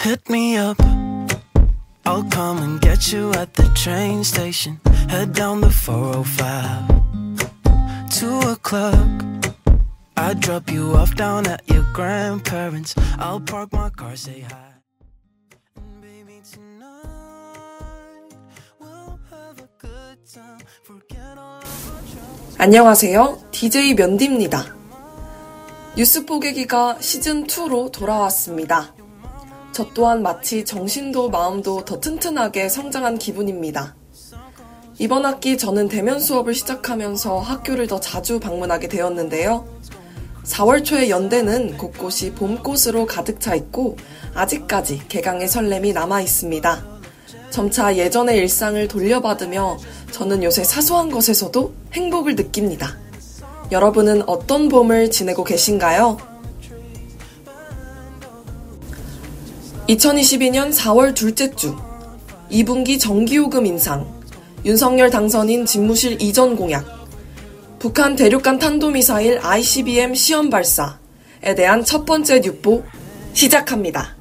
[0.00, 0.80] Hit me up.
[2.06, 4.80] I'll come and get you at the train station.
[5.10, 6.88] Head down the 405.
[8.08, 8.96] Two o'clock.
[10.16, 12.94] I drop you off down at your grandparents.
[13.18, 14.72] I'll park my car, say hi.
[15.76, 18.32] And baby, tonight
[18.80, 20.60] we'll have a good time.
[20.82, 22.56] Forget all of our troubles.
[22.58, 23.38] 안녕하세요.
[23.50, 24.64] DJ 면디입니다.
[25.94, 28.94] 뉴스 뽀개기가 시즌 2로 돌아왔습니다.
[29.72, 33.94] 저 또한 마치 정신도 마음도 더 튼튼하게 성장한 기분입니다.
[34.98, 39.66] 이번 학기 저는 대면 수업을 시작하면서 학교를 더 자주 방문하게 되었는데요.
[40.44, 43.96] 4월 초의 연대는 곳곳이 봄꽃으로 가득 차 있고
[44.34, 46.84] 아직까지 개강의 설렘이 남아 있습니다.
[47.50, 49.78] 점차 예전의 일상을 돌려받으며
[50.10, 52.96] 저는 요새 사소한 것에서도 행복을 느낍니다.
[53.72, 56.29] 여러분은 어떤 봄을 지내고 계신가요?
[59.90, 61.76] 2022년 4월 둘째 주
[62.48, 64.06] 2분기 정기요금 인상
[64.64, 66.86] 윤석열 당선인 집무실 이전 공약
[67.80, 72.84] 북한 대륙간 탄도미사일 ICBM 시험 발사에 대한 첫 번째 뉴보
[73.32, 74.19] 시작합니다.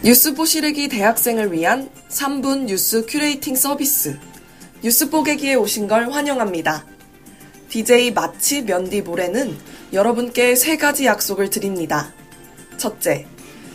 [0.00, 4.16] 뉴스 보기 싫은 대학생을 위한 3분 뉴스 curating 서비스
[4.80, 6.86] 뉴스 뽀개기에 오신 걸 환영합니다.
[7.68, 9.58] DJ 마치 면디 모레는
[9.92, 12.14] 여러분께 세 가지 약속을 드립니다.
[12.76, 13.26] 첫째,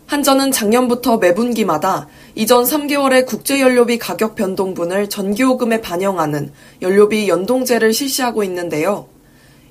[0.07, 6.51] 한전은 작년부터 매분기마다 이전 3개월의 국제연료비 가격 변동분을 전기요금에 반영하는
[6.81, 9.07] 연료비 연동제를 실시하고 있는데요.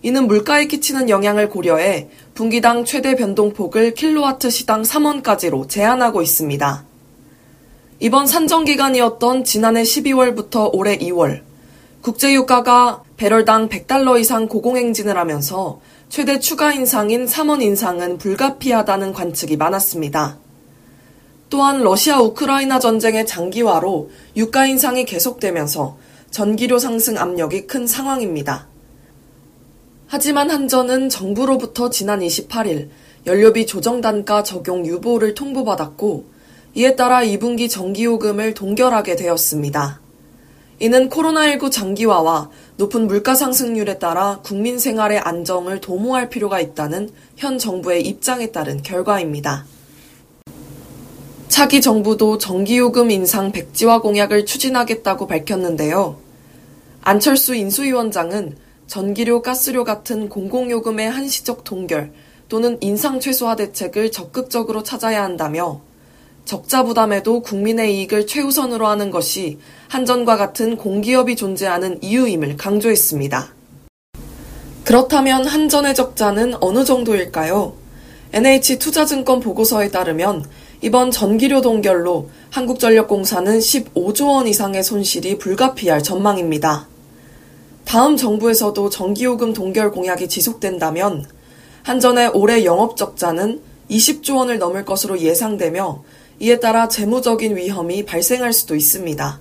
[0.03, 6.85] 이는 물가에 끼치는 영향을 고려해 분기당 최대 변동폭을 킬로와트 시당 3원까지로 제한하고 있습니다.
[7.99, 11.43] 이번 산정 기간이었던 지난해 12월부터 올해 2월,
[12.01, 20.39] 국제유가가 배럴당 100달러 이상 고공행진을 하면서 최대 추가 인상인 3원 인상은 불가피하다는 관측이 많았습니다.
[21.53, 24.09] 또한 러시아 우크라이나 전쟁의 장기화로
[24.39, 25.99] 유가 인상이 계속되면서
[26.31, 28.69] 전기료 상승 압력이 큰 상황입니다.
[30.07, 32.89] 하지만 한전은 정부로부터 지난 28일
[33.27, 36.25] 연료비 조정 단가 적용 유보를 통보받았고
[36.73, 40.01] 이에 따라 2분기 전기요금을 동결하게 되었습니다.
[40.79, 42.49] 이는 코로나19 장기화와
[42.79, 49.67] 높은 물가 상승률에 따라 국민 생활의 안정을 도모할 필요가 있다는 현 정부의 입장에 따른 결과입니다.
[51.63, 56.19] 차기 정부도 전기요금 인상 백지화 공약을 추진하겠다고 밝혔는데요.
[57.03, 58.57] 안철수 인수위원장은
[58.89, 62.11] 전기료, 가스료 같은 공공요금의 한시적 동결
[62.49, 65.83] 또는 인상 최소화 대책을 적극적으로 찾아야 한다며
[66.45, 73.55] 적자 부담에도 국민의 이익을 최우선으로 하는 것이 한전과 같은 공기업이 존재하는 이유임을 강조했습니다.
[74.83, 77.75] 그렇다면 한전의 적자는 어느 정도일까요?
[78.33, 80.45] NH투자증권 보고서에 따르면
[80.85, 86.89] 이번 전기료 동결로 한국전력공사는 15조 원 이상의 손실이 불가피할 전망입니다.
[87.85, 91.25] 다음 정부에서도 전기요금 동결 공약이 지속된다면
[91.85, 96.03] 한전의 올해 영업 적자는 20조 원을 넘을 것으로 예상되며
[96.41, 99.41] 이에 따라 재무적인 위험이 발생할 수도 있습니다.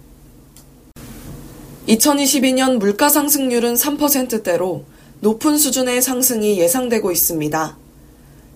[1.88, 4.84] 2022년 물가 상승률은 3%대로
[5.22, 7.81] 높은 수준의 상승이 예상되고 있습니다.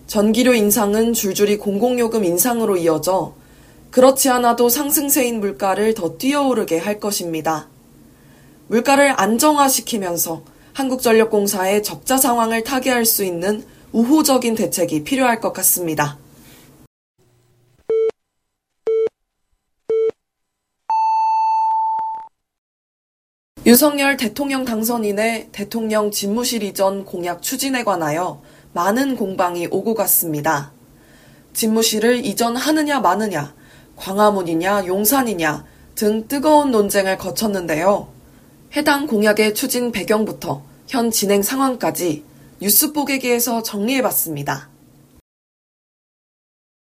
[0.08, 3.34] 전기료 인상은 줄줄이 공공요금 인상으로 이어져
[3.90, 7.68] 그렇지 않아도 상승세인 물가를 더 뛰어오르게 할 것입니다.
[8.68, 10.44] 물가를 안정화시키면서
[10.74, 16.18] 한국전력공사의 적자 상황을 타개할 수 있는 우호적인 대책이 필요할 것 같습니다.
[23.66, 28.44] 윤석열 대통령 당선인의 대통령 집무실 이전 공약 추진에 관하여
[28.76, 30.74] 많은 공방이 오고 갔습니다.
[31.54, 33.56] 집무실을 이전하느냐 마느냐,
[33.96, 35.64] 광화문이냐 용산이냐
[35.96, 38.10] 등 뜨거운 논쟁을 거쳤는데요.
[38.76, 42.26] 해당 공약의 추진 배경부터 현 진행 상황까지
[42.60, 44.70] 뉴스 뽀개기에서 정리해봤습니다.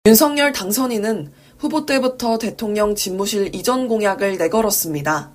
[0.06, 5.32] 윤석열 당선인은 후보 때부터 대통령 집무실 이전 공약을 내걸었습니다.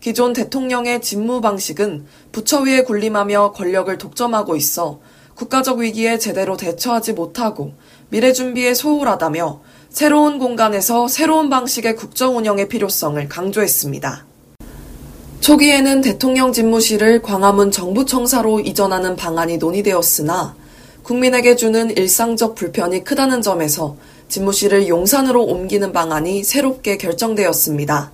[0.00, 5.00] 기존 대통령의 직무 방식은 부처 위에 군림하며 권력을 독점하고 있어
[5.34, 7.72] 국가적 위기에 제대로 대처하지 못하고
[8.08, 9.60] 미래 준비에 소홀하다며
[9.90, 14.26] 새로운 공간에서 새로운 방식의 국정 운영의 필요성을 강조했습니다.
[15.40, 20.56] 초기에는 대통령 집무실을 광화문 정부청사로 이전하는 방안이 논의되었으나
[21.02, 23.96] 국민에게 주는 일상적 불편이 크다는 점에서
[24.28, 28.10] 집무실을 용산으로 옮기는 방안이 새롭게 결정되었습니다.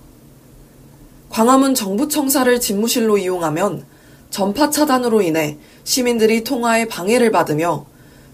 [1.29, 3.85] 광화문 정부청사를 집무실로 이용하면
[4.31, 7.85] 전파 차단으로 인해 시민들이 통화에 방해를 받으며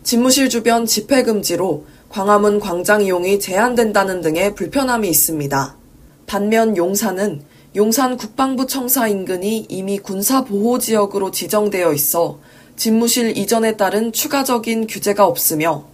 [0.03, 5.75] 집무실 주변 집회 금지로 광화문 광장 이용이 제한된다는 등의 불편함이 있습니다.
[6.27, 7.41] 반면 용산은
[7.75, 12.39] 용산 국방부 청사 인근이 이미 군사 보호 지역으로 지정되어 있어
[12.75, 15.85] 집무실 이전에 따른 추가적인 규제가 없으며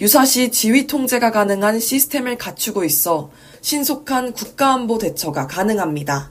[0.00, 3.30] 유사시 지휘 통제가 가능한 시스템을 갖추고 있어
[3.62, 6.30] 신속한 국가안보 대처가 가능합니다.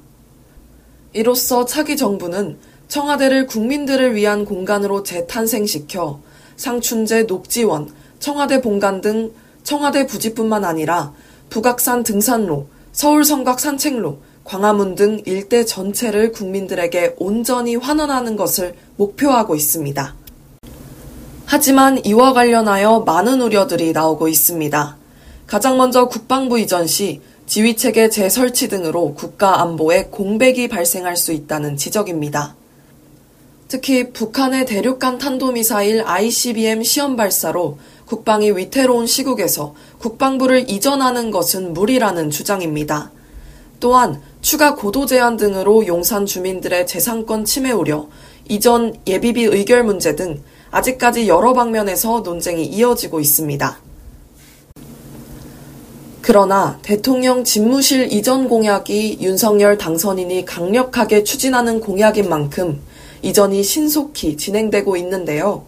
[1.14, 2.58] 이로써 차기 정부는
[2.88, 6.20] 청와대를 국민들을 위한 공간으로 재탄생시켜
[6.56, 9.32] 상춘제 녹지원, 청와대 본관 등
[9.64, 11.14] 청와대 부지뿐만 아니라
[11.50, 20.16] 북악산 등산로, 서울 성곽 산책로, 광화문 등 일대 전체를 국민들에게 온전히 환원하는 것을 목표하고 있습니다.
[21.46, 24.98] 하지만 이와 관련하여 많은 우려들이 나오고 있습니다.
[25.48, 32.57] 가장 먼저 국방부 이전 시 지휘체계 재설치 등으로 국가 안보에 공백이 발생할 수 있다는 지적입니다.
[33.68, 43.12] 특히 북한의 대륙간 탄도미사일 ICBM 시험 발사로 국방이 위태로운 시국에서 국방부를 이전하는 것은 무리라는 주장입니다.
[43.82, 48.08] 또한 추가 고도 제한 등으로 용산 주민들의 재산권 침해 우려,
[48.48, 50.42] 이전 예비비 의결 문제 등
[50.72, 53.80] 아직까지 여러 방면에서 논쟁이 이어지고 있습니다.
[56.22, 62.82] 그러나 대통령 집무실 이전 공약이 윤석열 당선인이 강력하게 추진하는 공약인 만큼
[63.22, 65.66] 이전이 신속히 진행되고 있는데요.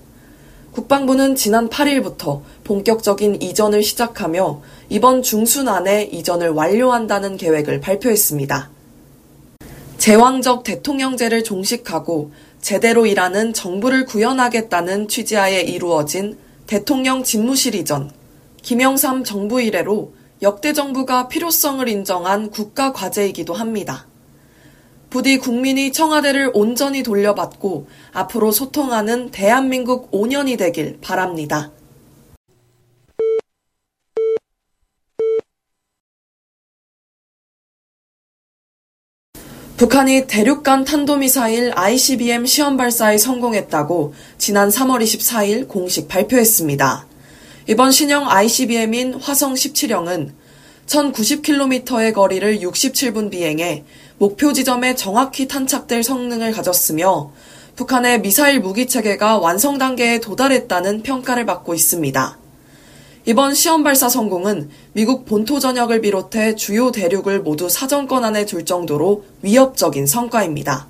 [0.71, 8.69] 국방부는 지난 8일부터 본격적인 이전을 시작하며 이번 중순 안에 이전을 완료한다는 계획을 발표했습니다.
[9.97, 16.37] 제왕적 대통령제를 종식하고 제대로 일하는 정부를 구현하겠다는 취지하에 이루어진
[16.67, 18.11] 대통령 집무실 이전,
[18.61, 24.08] 김영삼 정부 이래로 역대 정부가 필요성을 인정한 국가 과제이기도 합니다.
[25.09, 31.71] 부디 국민이 청와대를 온전히 돌려받고 앞으로 소통하는 대한민국 5년이 되길 바랍니다.
[39.77, 47.07] 북한이 대륙간 탄도미사일 ICBM 시험 발사에 성공했다고 지난 3월 24일 공식 발표했습니다.
[47.67, 50.33] 이번 신형 ICBM인 화성 17형은
[50.89, 53.83] 1090km의 거리를 67분 비행해
[54.17, 57.31] 목표 지점에 정확히 탄착될 성능을 가졌으며
[57.75, 62.37] 북한의 미사일 무기 체계가 완성 단계에 도달했다는 평가를 받고 있습니다.
[63.25, 69.23] 이번 시험 발사 성공은 미국 본토 전역을 비롯해 주요 대륙을 모두 사정권 안에 둘 정도로
[69.43, 70.87] 위협적인 성과입니다.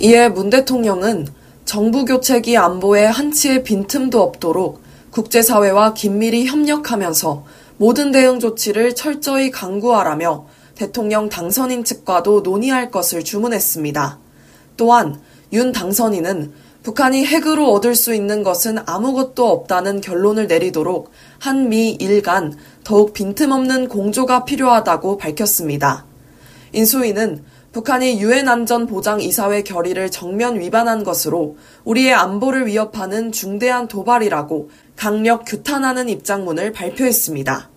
[0.00, 1.28] 이에 문 대통령은
[1.64, 7.44] 정부 교체기 안보에 한치의 빈틈도 없도록 국제사회와 긴밀히 협력하면서
[7.78, 14.18] 모든 대응 조치를 철저히 강구하라며 대통령 당선인 측과도 논의할 것을 주문했습니다.
[14.76, 15.20] 또한
[15.52, 16.52] 윤 당선인은
[16.82, 23.88] 북한이 핵으로 얻을 수 있는 것은 아무것도 없다는 결론을 내리도록 한미 일 간 더욱 빈틈없는
[23.88, 26.04] 공조가 필요하다고 밝혔습니다.
[26.72, 27.42] 인수위는
[27.76, 36.08] 북한이 유엔 안전보장 이사회 결의를 정면 위반한 것으로 우리의 안보를 위협하는 중대한 도발이라고 강력 규탄하는
[36.08, 37.68] 입장문을 발표했습니다.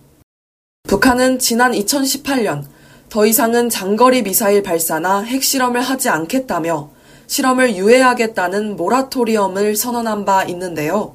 [0.84, 2.64] 북한은 지난 2018년
[3.10, 6.88] 더 이상은 장거리 미사일 발사나 핵실험을 하지 않겠다며
[7.26, 11.14] 실험을 유예하겠다는 모라토리엄을 선언한 바 있는데요.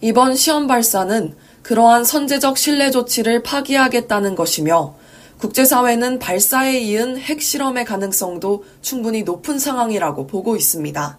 [0.00, 4.96] 이번 시험 발사는 그러한 선제적 신뢰 조치를 파기하겠다는 것이며
[5.38, 11.18] 국제사회는 발사에 이은 핵실험의 가능성도 충분히 높은 상황이라고 보고 있습니다.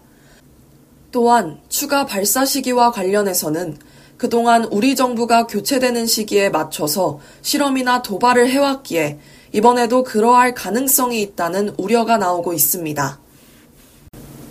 [1.12, 3.78] 또한 추가 발사 시기와 관련해서는
[4.16, 9.18] 그동안 우리 정부가 교체되는 시기에 맞춰서 실험이나 도발을 해왔기에
[9.52, 13.20] 이번에도 그러할 가능성이 있다는 우려가 나오고 있습니다.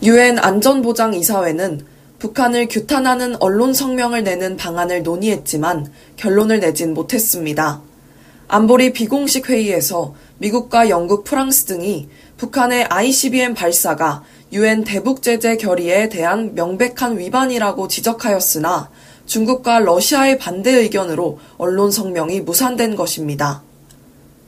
[0.03, 1.85] 유엔 안전보장이사회는
[2.19, 7.81] 북한을 규탄하는 언론 성명을 내는 방안을 논의했지만 결론을 내진 못했습니다.
[8.49, 14.23] 안보리 비공식 회의에서 미국과 영국, 프랑스 등이 북한의 ICBM 발사가
[14.53, 18.89] 유엔 대북 제재 결의에 대한 명백한 위반이라고 지적하였으나
[19.25, 23.63] 중국과 러시아의 반대 의견으로 언론 성명이 무산된 것입니다.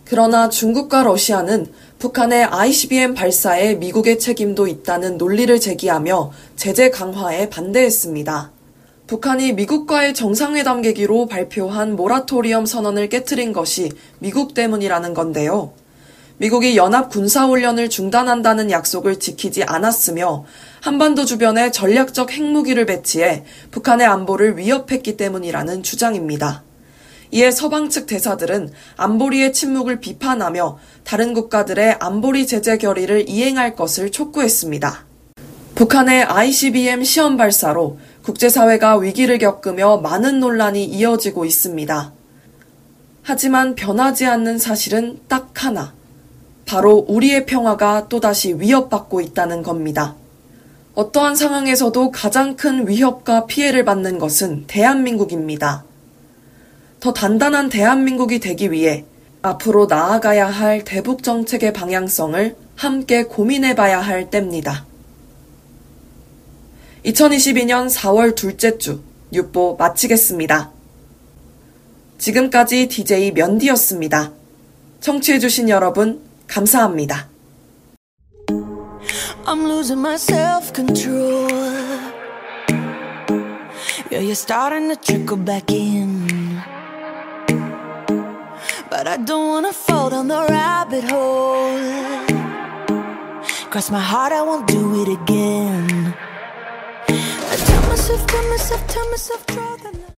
[0.05, 1.67] 그러나 중국과 러시아는
[1.99, 8.58] 북한의 ICBM 발사에 미국의 책임도 있다는 논리를 제기하며 제재 강화에 반대했습니다.
[9.09, 15.73] 북한이 미국과의 정상회담 계기로 발표한 모라토리엄 선언을 깨뜨린 것이 미국 때문이라는 건데요.
[16.37, 20.45] 미국이 연합 군사훈련을 중단한다는 약속을 지키지 않았으며
[20.81, 26.61] 한반도 주변에 전략적 핵무기를 배치해 북한의 안보를 위협했기 때문이라는 주장입니다.
[27.31, 35.09] 이에 서방 측 대사들은 안보리의 침묵을 비판하며 다른 국가들의 안보리 제재 결의를 이행할 것을 촉구했습니다.
[35.79, 37.99] 북한의 ICBM 시험 발사로
[38.29, 42.13] 국제사회가 위기를 겪으며 많은 논란이 이어지고 있습니다.
[43.23, 45.93] 하지만 변하지 않는 사실은 딱 하나.
[46.67, 50.15] 바로 우리의 평화가 또다시 위협받고 있다는 겁니다.
[50.93, 55.83] 어떠한 상황에서도 가장 큰 위협과 피해를 받는 것은 대한민국입니다.
[56.99, 59.05] 더 단단한 대한민국이 되기 위해
[59.41, 64.85] 앞으로 나아가야 할 대북 정책의 방향성을 함께 고민해 봐야 할 때입니다.
[67.05, 69.01] 2022년 4월 둘째 주
[69.31, 70.71] 육보 마치겠습니다.
[72.17, 74.31] 지금까지 DJ 면디였습니다.
[74.99, 77.29] 청취해주신 여러분, 감사합니다.
[79.45, 81.47] I'm losing my self-control.
[84.11, 86.27] Yeah, you're starting to trickle back in.
[88.89, 91.77] But I don't wanna fall down the rabbit hole
[93.69, 96.28] Cross my heart, I won't do it again
[97.89, 99.68] myself, tell myself, tell myself,